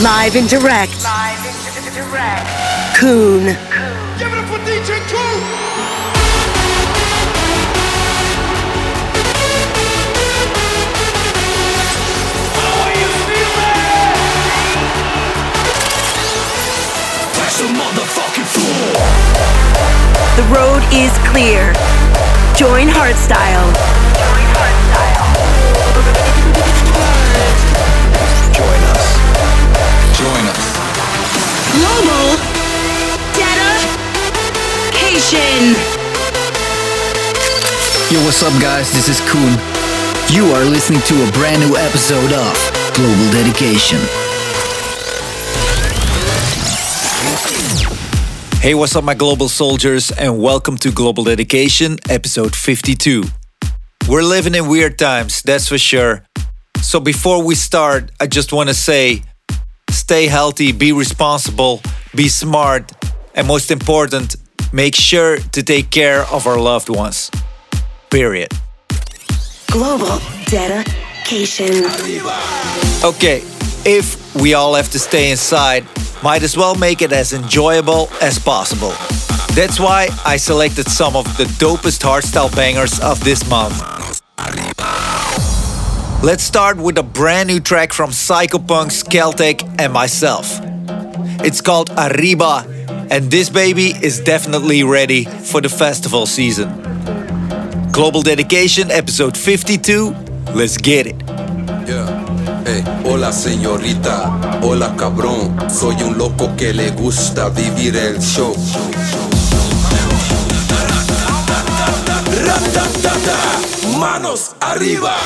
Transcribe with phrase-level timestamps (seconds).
[0.00, 1.04] Live and direct.
[1.04, 2.48] Live and direct.
[2.96, 3.44] Coone.
[4.18, 5.62] Give it up for DJ Coone.
[20.36, 21.74] The road is clear.
[22.56, 24.01] Join Hardstyle.
[35.12, 35.18] Yo,
[38.24, 38.90] what's up, guys?
[38.94, 39.58] This is Coone.
[40.32, 42.56] You are listening to a brand new episode of
[42.94, 43.98] Global Dedication.
[48.62, 53.24] Hey, what's up, my global soldiers, and welcome to Global Dedication, episode 52.
[54.08, 56.24] We're living in weird times, that's for sure.
[56.80, 59.24] So, before we start, I just want to say
[59.90, 61.82] stay healthy, be responsible,
[62.14, 62.90] be smart,
[63.34, 64.36] and most important,
[64.72, 67.30] make sure to take care of our loved ones.
[68.10, 68.50] Period.
[69.70, 71.84] Global dedication.
[73.04, 73.42] Okay,
[73.84, 75.86] if we all have to stay inside,
[76.22, 78.92] might as well make it as enjoyable as possible.
[79.54, 83.76] That's why I selected some of the dopest hardstyle bangers of this month.
[86.22, 90.60] Let's start with a brand new track from Psychopunks, KELTEK, and myself.
[91.44, 92.64] It's called Arriba,
[93.10, 96.68] and this baby is definitely ready for the festival season.
[97.92, 100.14] Global Dedication, episode 52.
[100.54, 101.16] Let's get it.
[101.86, 102.22] Yeah.
[102.64, 108.54] Hey, hola señorita, hola cabrón, soy un loco que le gusta vivir el show.
[113.98, 114.56] Manos.
[114.60, 115.16] Arriba.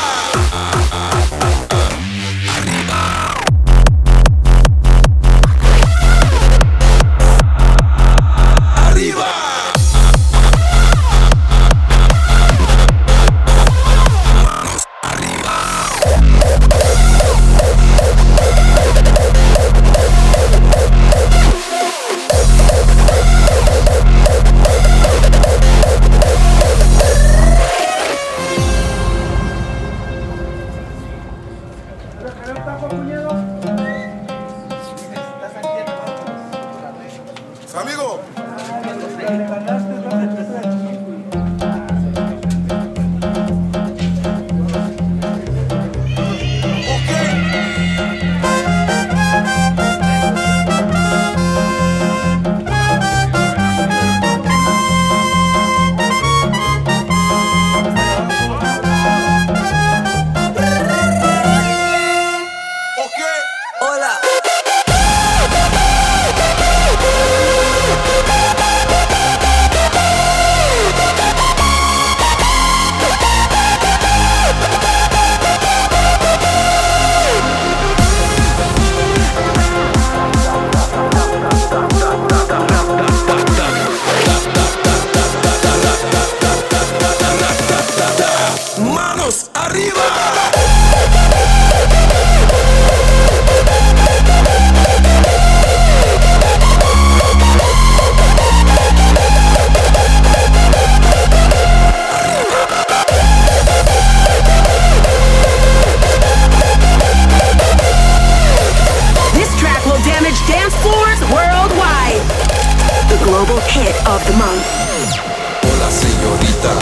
[114.18, 116.72] Hola señorita,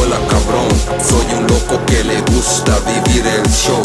[0.00, 0.68] hola cabrón,
[1.06, 3.82] soy un loco que le gusta vivir el show.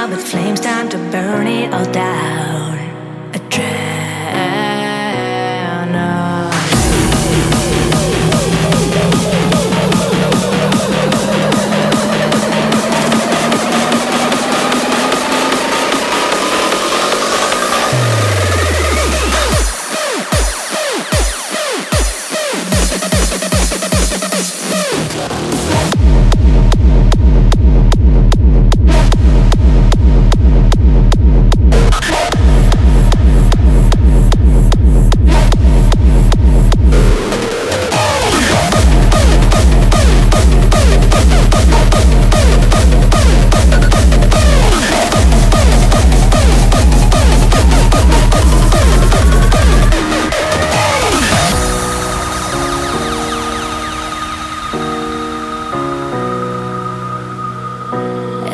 [0.00, 2.29] Out with flames, time to burn it all down.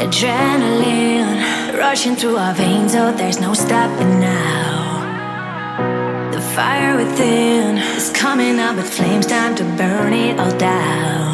[0.07, 6.31] Adrenaline rushing through our veins, oh, there's no stopping now.
[6.31, 11.26] The fire within is coming up with flames, time to burn it all down.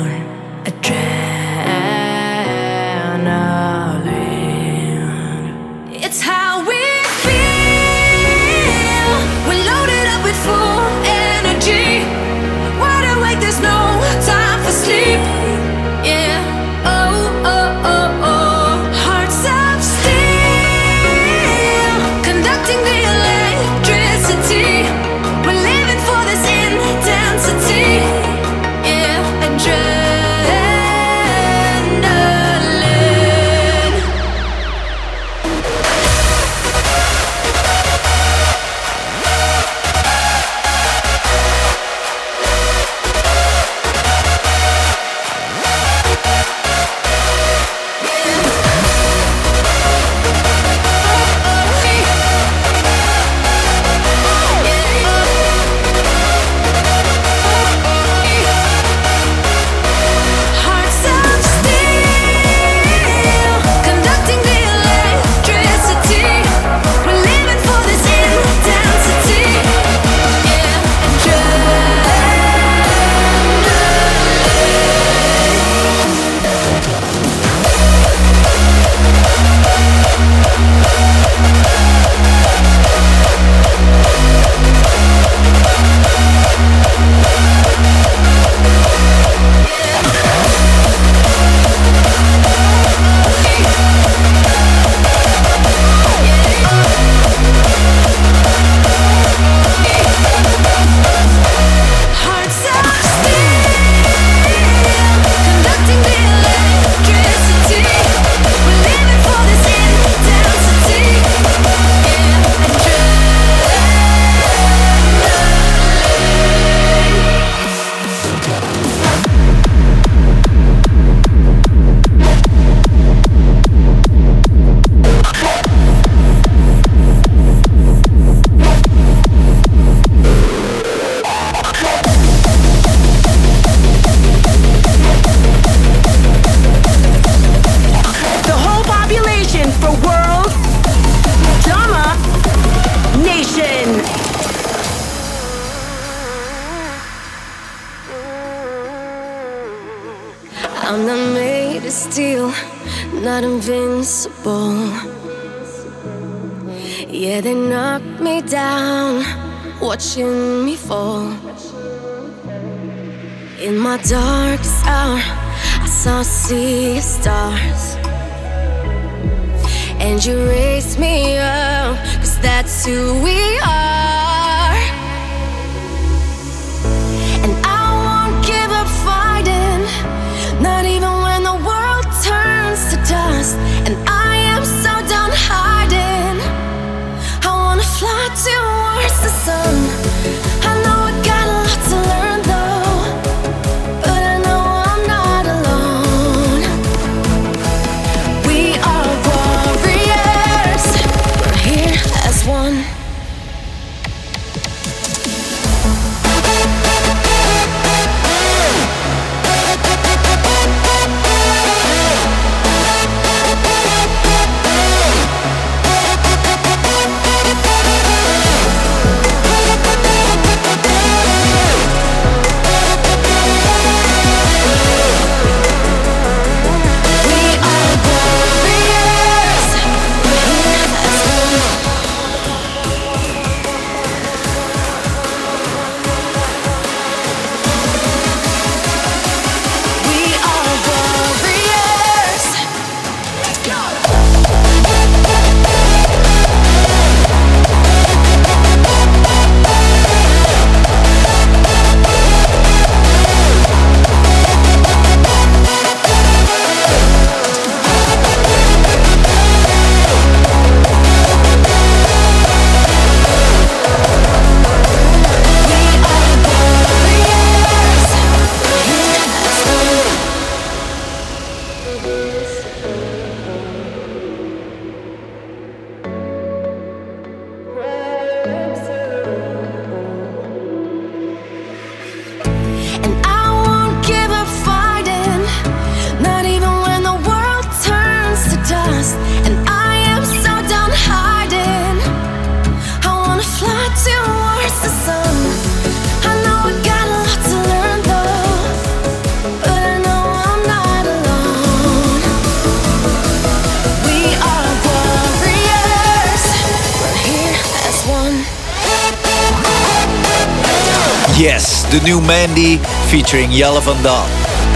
[313.13, 314.03] Featuring Jelle van.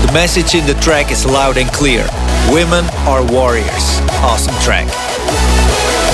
[0.05, 2.07] The message in the track is loud and clear.
[2.52, 3.87] Women are warriors.
[4.21, 4.85] Awesome track.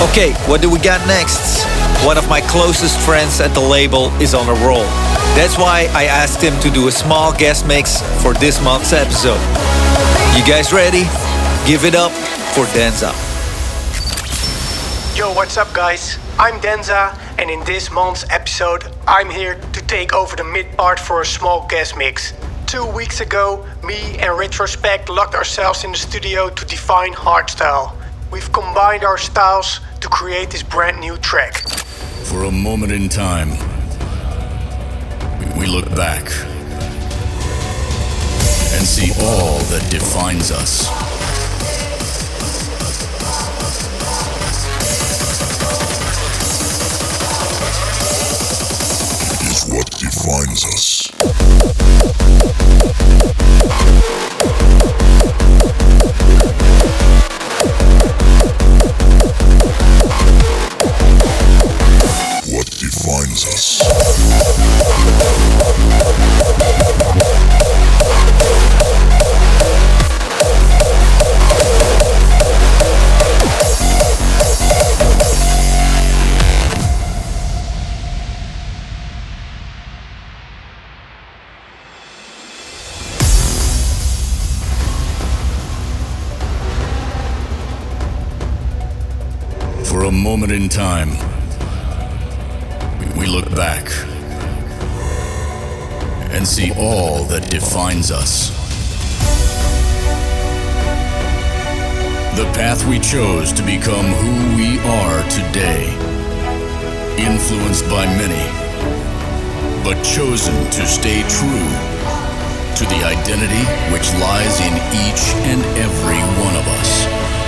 [0.09, 1.65] Okay, what do we got next?
[2.05, 4.87] One of my closest friends at the label is on a roll.
[5.35, 9.43] That's why I asked him to do a small guest mix for this month's episode.
[10.37, 11.03] You guys ready?
[11.67, 12.13] Give it up
[12.55, 13.11] for Denza.
[15.17, 16.17] Yo, what's up, guys?
[16.39, 20.97] I'm Denza, and in this month's episode, I'm here to take over the mid part
[20.97, 22.33] for a small guest mix.
[22.67, 27.93] Two weeks ago, me and Retrospect locked ourselves in the studio to define hardstyle.
[28.31, 31.57] We've combined our styles to create this brand new track.
[32.27, 33.49] For a moment in time,
[35.59, 36.23] we look back
[38.71, 41.42] and see all that defines us.
[50.23, 51.11] Defines us.
[62.49, 64.72] What defines us.
[90.43, 91.09] Moment in time,
[93.17, 93.89] we look back
[96.35, 98.49] and see all that defines us.
[102.35, 105.87] The path we chose to become who we are today,
[107.17, 108.45] influenced by many,
[109.81, 111.69] but chosen to stay true
[112.75, 114.73] to the identity which lies in
[115.07, 117.42] each and every one of us.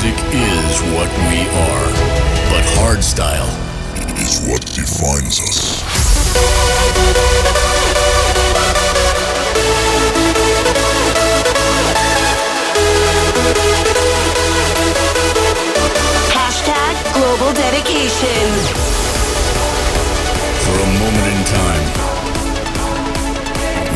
[0.00, 1.88] Music is what we are,
[2.52, 3.50] but hardstyle
[4.22, 5.82] is what defines us.
[16.30, 18.46] Hashtag global dedication.
[20.62, 21.84] For a moment in time,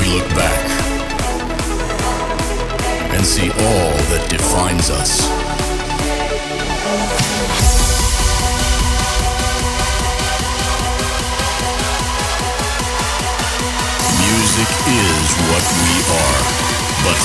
[0.01, 0.63] we look back
[3.15, 5.52] and see all that defines us.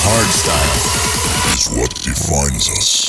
[0.08, 3.08] Hardstyle is what defines us.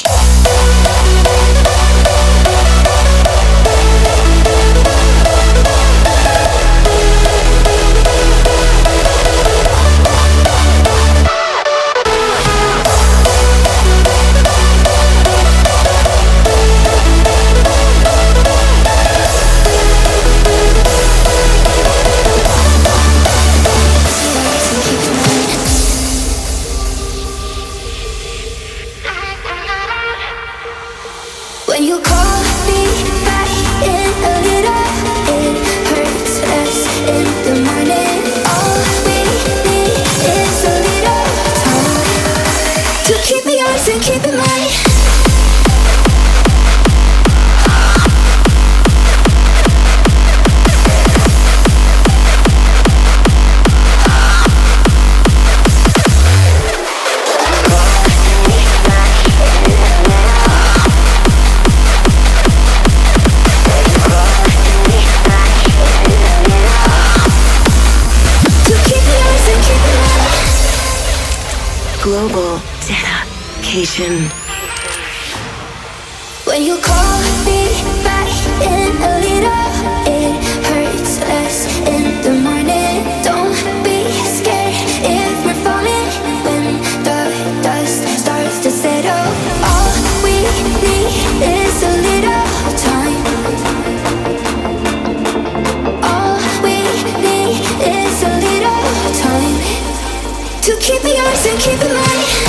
[72.09, 74.31] Global dedication.
[76.47, 79.69] When you call me back in a little,
[80.09, 82.58] it hurts less in the morning.
[101.45, 102.48] Keep it yours and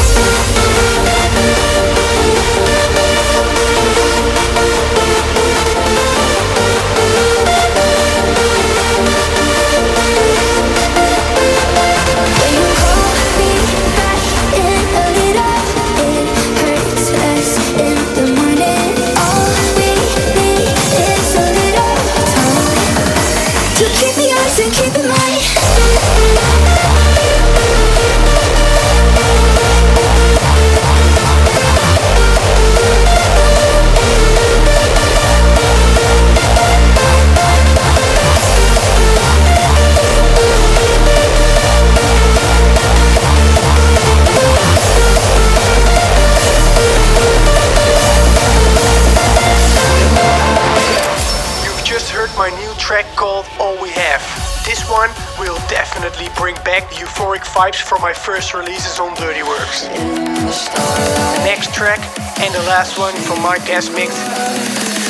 [52.90, 54.20] track called All We Have.
[54.66, 59.44] This one will definitely bring back the euphoric vibes from my first releases on Dirty
[59.44, 59.84] Workz.
[59.84, 62.00] The next track
[62.40, 64.18] and the last one from my guest mix,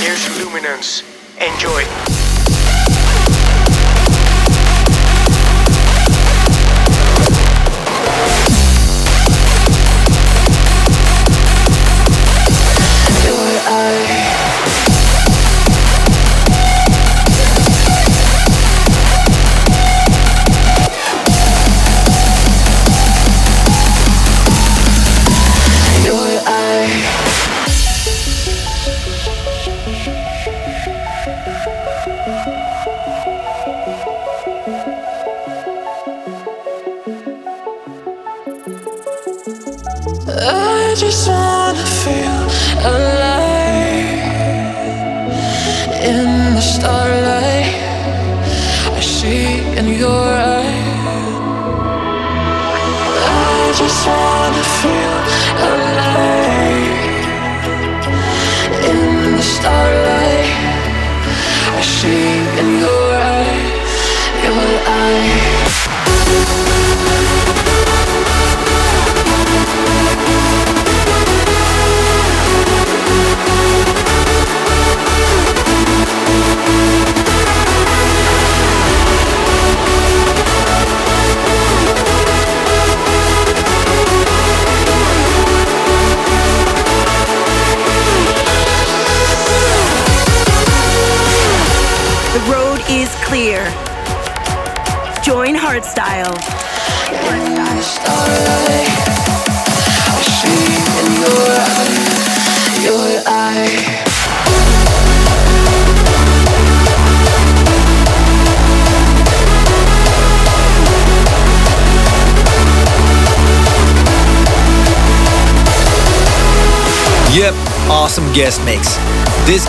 [0.04, 1.04] here's Luminance.
[1.40, 2.19] Enjoy.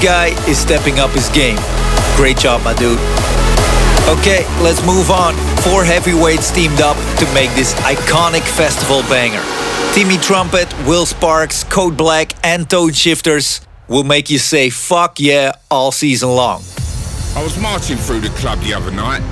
[0.03, 1.59] Guy is stepping up his game.
[2.17, 2.99] Great job, my dude.
[4.09, 5.35] Okay, let's move on.
[5.61, 9.43] Four heavyweights teamed up to make this iconic festival banger.
[9.93, 15.93] Timmy Trumpet, Will Sparks, Code Black, and Toneshifterz will make you say fuck yeah all
[15.93, 16.63] season long.
[17.37, 19.23] I was marching through the club the other night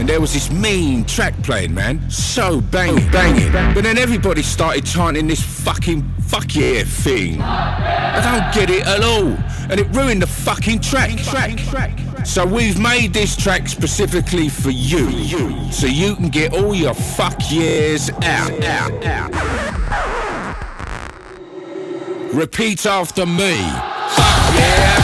[0.00, 2.10] and there was this mean track playing, man.
[2.10, 3.52] So banging, banging.
[3.74, 7.38] But then everybody started chanting this fucking fuck yeah thing.
[7.42, 9.36] I don't get it at all.
[9.70, 11.98] And it ruined the fucking track, track, track.
[12.24, 16.94] So we've made this track specifically for you, you, so you can get all your
[16.94, 19.30] fuck years out, out, out.
[22.32, 23.58] Repeat after me.
[23.58, 24.99] Fuck yeah,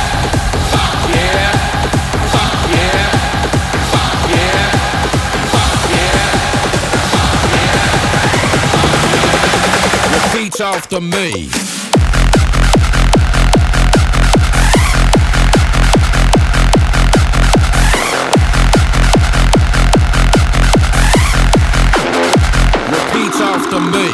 [10.36, 11.48] Repeat after me.
[22.92, 24.05] Repeat after me.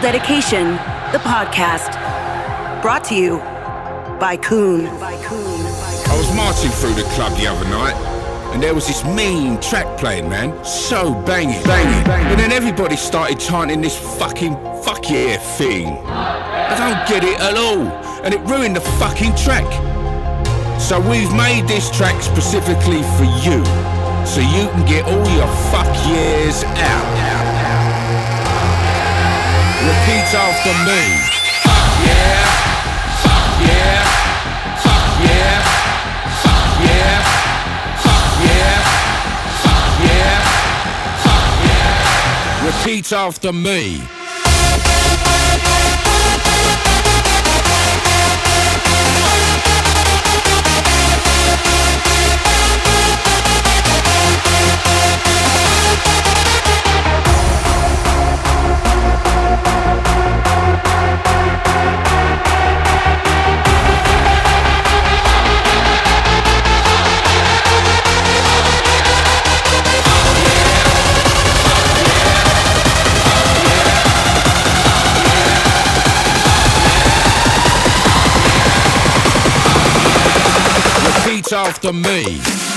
[0.00, 0.72] Dedication,
[1.12, 1.92] the podcast.
[2.82, 3.38] Brought to you
[4.20, 4.86] by Coone.
[4.86, 7.94] I was marching through the club the other night,
[8.52, 10.64] and there was this mean track playing, man.
[10.64, 12.04] So banging, banging.
[12.04, 15.88] But then everybody started chanting this fucking fuck yeah thing.
[16.06, 17.88] I don't get it at all,
[18.24, 19.66] and it ruined the fucking track.
[20.80, 23.64] So we've made this track specifically for you,
[24.24, 27.37] so you can get all your fuck years out.
[29.88, 31.02] Repeat after me.
[31.64, 32.44] Fuck yeah.
[33.24, 34.04] Fuck yeah.
[34.84, 35.62] Fuck yeah.
[36.42, 37.22] Fuck yeah.
[38.04, 38.76] Fuck yeah.
[39.64, 40.40] Fuck yeah.
[41.24, 42.66] Fuck yeah.
[42.66, 44.17] Repeat after me.
[81.68, 82.67] After me.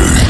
[0.00, 0.29] Of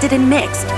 [0.00, 0.69] selected and mixed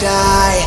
[0.00, 0.66] die.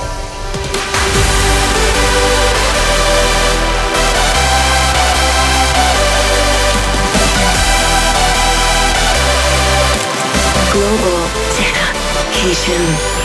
[10.71, 13.16] Global Dedication.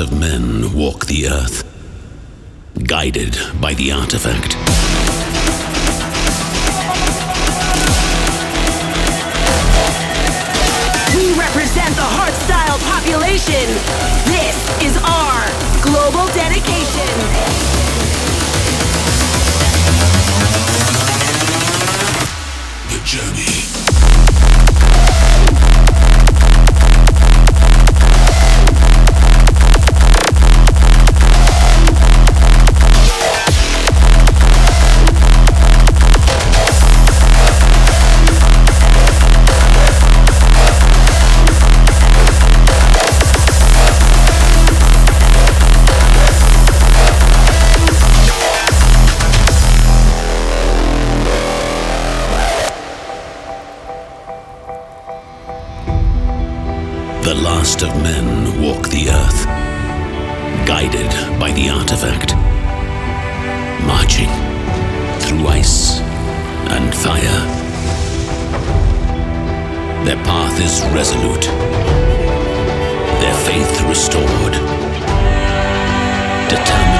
[0.00, 1.62] Of men walk the earth,
[2.86, 4.56] guided by the artifact.
[11.14, 13.66] We represent the hardstyle population.
[14.24, 15.44] This is our
[15.82, 17.49] global dedication.
[70.92, 71.46] Resolute,
[73.20, 74.52] their faith restored,
[76.48, 76.99] determined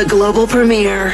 [0.00, 1.12] The global premiere.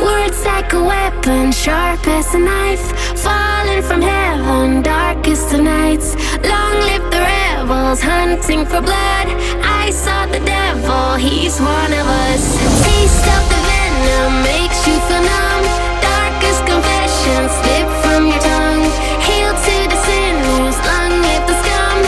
[0.00, 2.86] Words like a weapon, sharp as a knife,
[3.20, 6.14] falling from heaven, darkest of nights.
[6.40, 9.28] Long live the rebels, hunting for blood.
[9.60, 12.56] I saw the devil, he's one of us.
[12.88, 15.66] Taste of the venom makes you feel numb.
[16.00, 18.88] Darkest confessions slip from your tongue.
[19.28, 21.98] Hail to the sinners, long live the scum.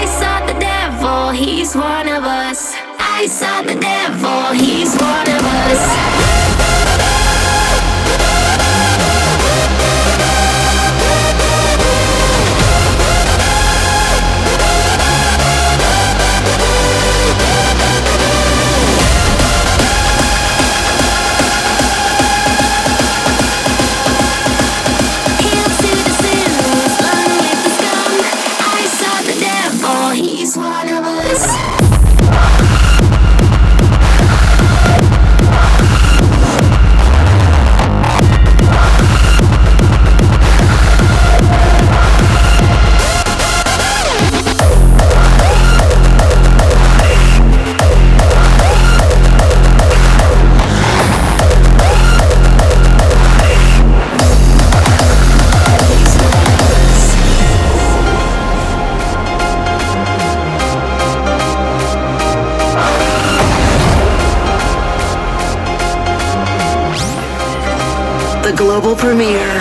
[0.16, 2.72] saw the devil, he's one of us.
[2.98, 4.96] I saw the devil, he's
[5.74, 6.21] one
[68.82, 69.51] global premiere.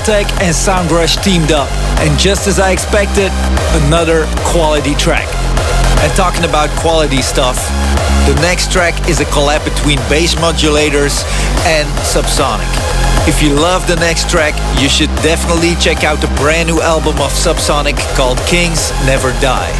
[0.00, 1.68] KELTEK and Soundrush teamed up,
[2.00, 3.30] and just as I expected,
[3.84, 5.28] another quality track.
[6.00, 7.56] And talking about quality stuff,
[8.24, 11.20] the next track is a collab between bass modulators
[11.66, 12.64] and Sub Sonik.
[13.28, 17.20] If you love the next track, you should definitely check out the brand new album
[17.20, 19.72] of Sub Sonik called Kings Never Die.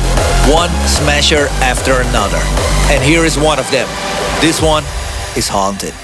[0.53, 2.43] One smasher after another.
[2.93, 3.89] And here is one of them.
[4.43, 4.85] This one
[5.35, 5.95] is Haunted.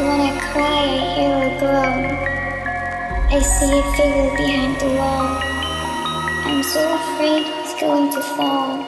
[0.00, 2.04] When I cry, I hear a groan.
[3.30, 5.42] I see a figure behind the wall.
[6.46, 8.78] I'm so afraid he's going to fall.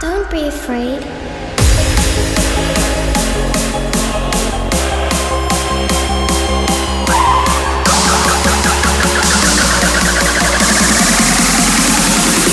[0.00, 1.02] Don't be afraid.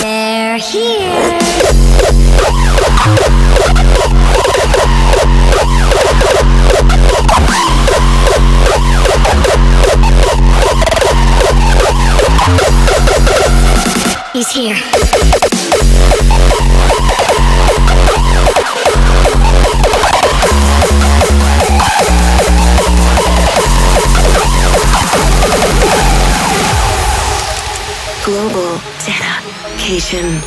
[0.01, 1.42] They're here.
[14.33, 14.73] He's here.
[28.25, 30.41] Global dedication.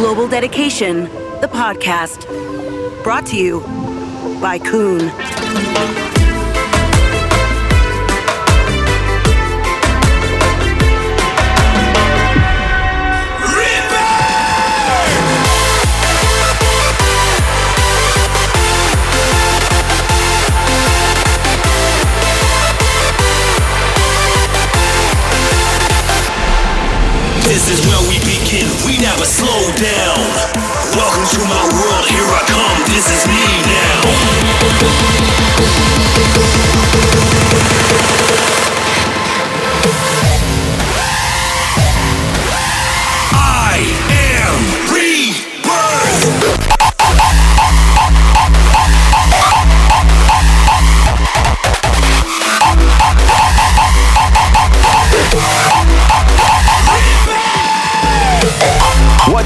[0.00, 1.04] Global Dedication,
[1.42, 2.24] the podcast.
[3.04, 3.60] Brought to you
[4.40, 5.10] by Coone.
[27.44, 27.99] This is begin,
[29.20, 30.18] never slow down.
[30.96, 34.50] Welcome to my world, here I come, this is me now.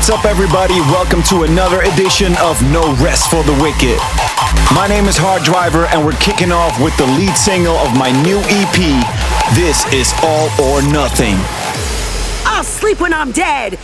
[0.04, 0.74] What's up, everybody?
[0.92, 3.96] Welcome to another edition of No Rest for the Wicked.
[4.74, 8.12] My name is Hard Driver, and we're kicking off with the lead single of my
[8.22, 8.76] new EP.
[9.56, 11.36] This is All or Nothing.
[12.44, 13.78] I'll sleep when I'm dead.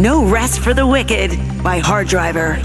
[0.00, 1.32] No Rest for the Wicked
[1.64, 2.62] by Hard Driver.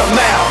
[0.00, 0.49] Take out.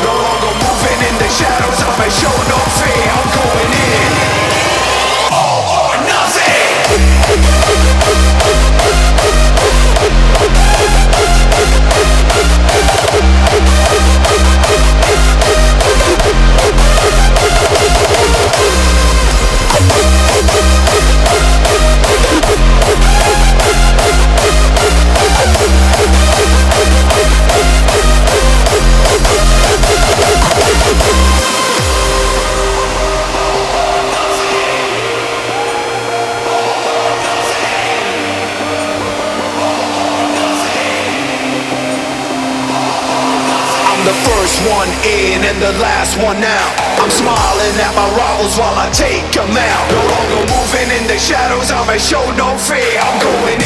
[45.60, 46.72] The last one out.
[46.96, 49.84] I'm smiling at my rivals while I take them out.
[49.92, 52.96] No longer moving in the shadows, I may show no fear.
[52.96, 53.59] I'm going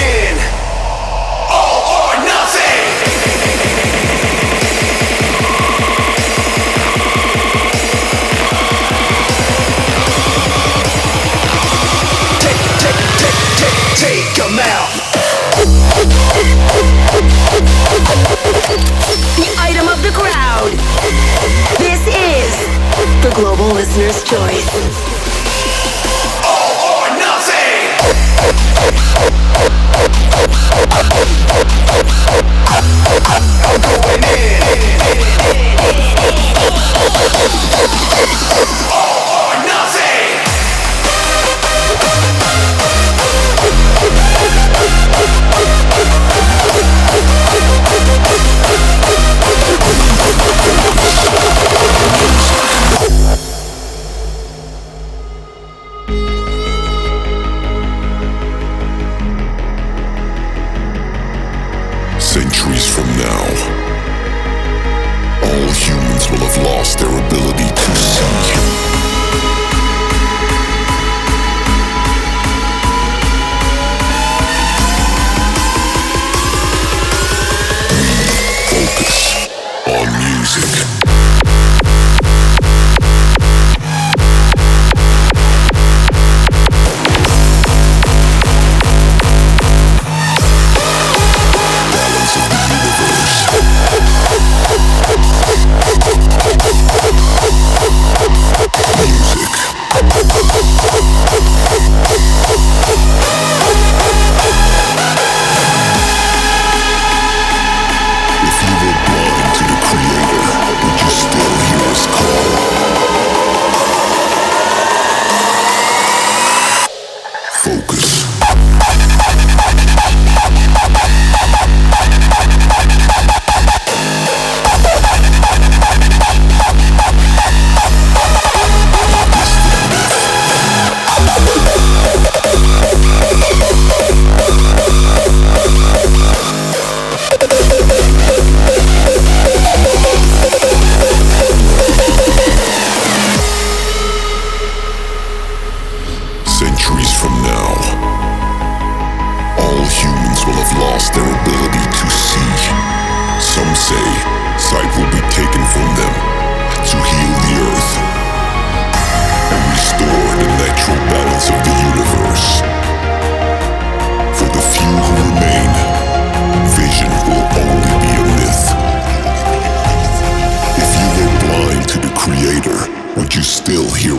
[23.72, 24.68] Listener's Choice.
[26.44, 27.88] All or nothing.
[33.26, 34.24] I'm going
[39.00, 39.13] in.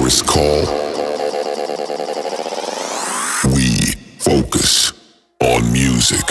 [0.06, 0.62] His call?
[3.56, 4.93] We focus
[5.41, 6.28] on music.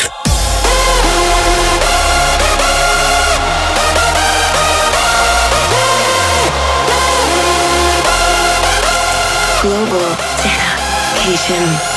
[9.60, 11.93] Global dedication.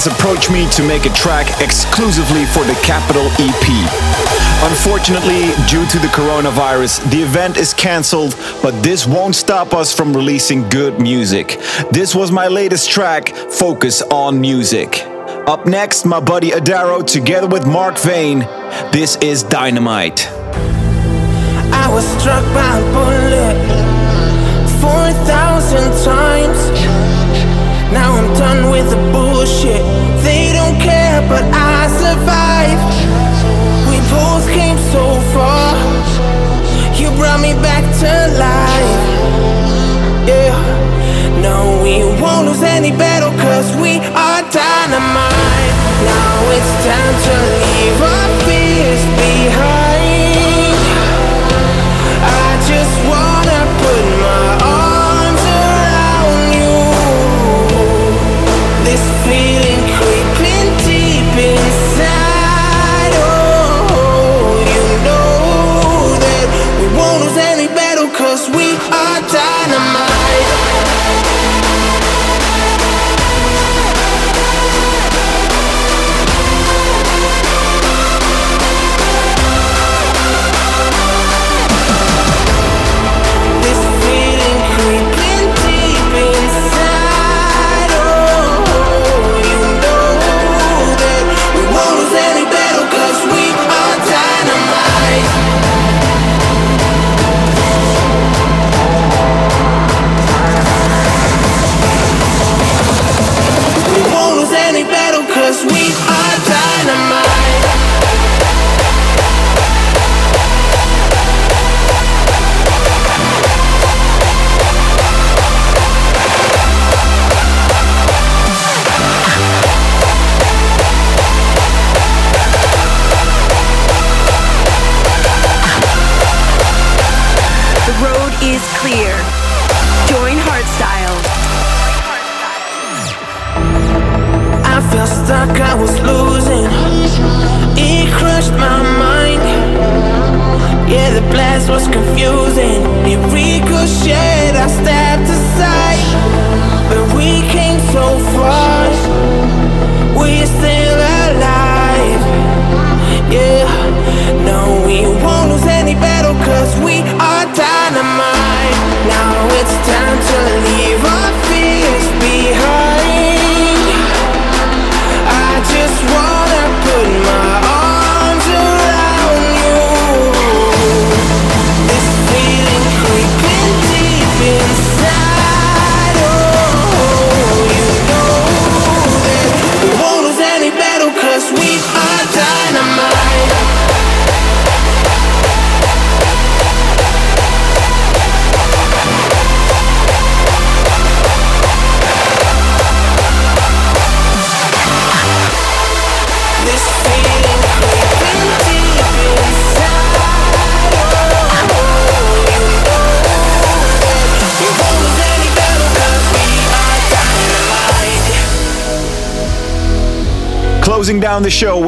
[0.00, 4.70] Dance approached me to make a track exclusively for the Qapital EP.
[4.70, 10.14] Unfortunately, due to the coronavirus, the event is cancelled, but this won't stop us from
[10.14, 11.60] releasing good music.
[11.90, 15.02] This was my latest track, Focus on Music.
[15.46, 18.38] Up next, my buddy Adaro together with Mark Vane.
[18.92, 20.28] This is Dynamite.
[20.30, 23.54] I was struck by a bullet
[24.80, 27.10] 4,000 times.
[27.92, 29.82] Now I'm done with the bullshit.
[30.22, 32.92] They don't care, but I survived.
[33.88, 35.72] We both came so far.
[37.00, 38.12] You brought me back to
[38.46, 39.02] life.
[40.28, 40.56] Yeah.
[41.40, 45.74] No, we won't lose any battle, cause we are dynamite.
[46.12, 47.34] Now it's time to
[47.64, 50.76] leave our fears behind.
[52.22, 53.39] I just wanna
[58.90, 59.69] This feeling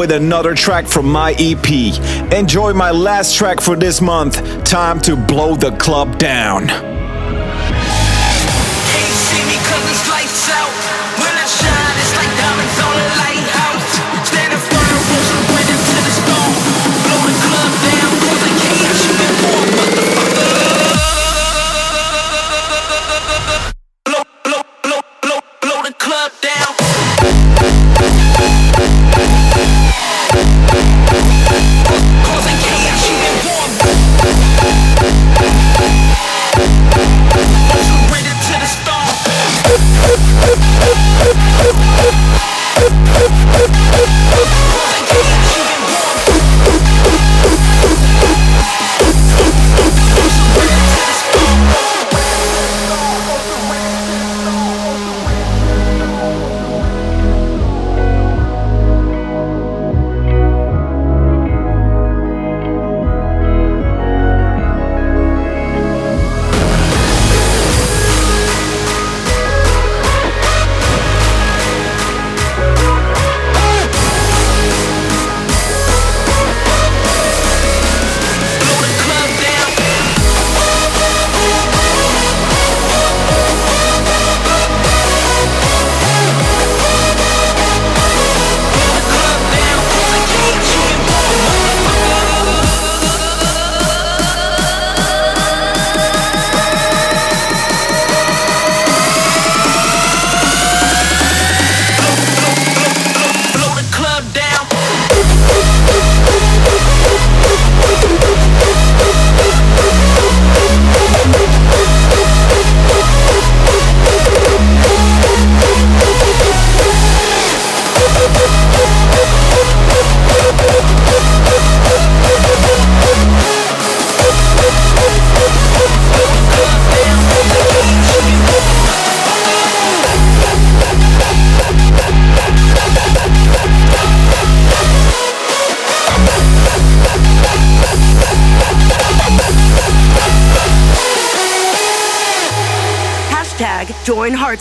[0.03, 2.33] with another track from my EP.
[2.33, 4.43] Enjoy my last track for this month.
[4.65, 6.92] Time to blow the club down.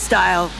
[0.08, 0.50] Join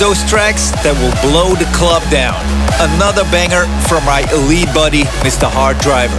[0.00, 2.40] those tracks that will blow the club down.
[2.80, 5.44] Another banger from my elite buddy, Mr.
[5.44, 6.16] Hard Driver.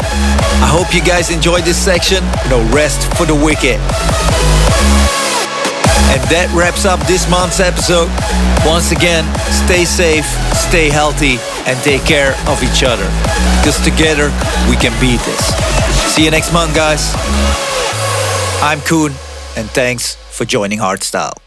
[0.62, 2.22] I hope you guys enjoyed this section.
[2.46, 3.82] No rest for the wicked.
[6.14, 8.06] And that wraps up this month's episode.
[8.62, 9.26] Once again,
[9.66, 13.10] stay safe, stay healthy, and take care of each other.
[13.58, 14.30] Because together,
[14.70, 15.42] we can beat this.
[16.14, 17.18] See you next month, guys.
[18.62, 19.18] I'm Koen,
[19.58, 21.41] and thanks for joining Hardstyle.